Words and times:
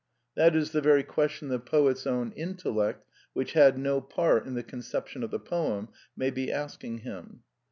That 0.33 0.55
Is 0.55 0.71
the 0.71 0.81
very 0.81 1.03
question 1.03 1.49
the 1.49 1.59
poet's 1.59 2.07
own 2.07 2.31
intellect, 2.31 3.05
which 3.33 3.53
had 3.53 3.77
no 3.77 4.01
part 4.01 4.47
in 4.47 4.55
the 4.55 4.63
conception 4.63 5.21
of 5.21 5.29
the 5.29 5.37
poem, 5.39 5.89
may 6.17 6.31
be 6.31 6.51
ask 6.51 6.83
ing 6.83 7.01
him. 7.01 7.43